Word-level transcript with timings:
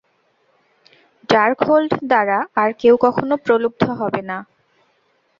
Darkhold 1.29 1.91
দ্বারা 2.03 2.39
আর 2.55 2.69
কেউ 2.81 2.95
কখনো 3.05 3.33
প্রলুব্ধ 3.45 3.83
হবে 3.99 4.21
না। 4.29 4.37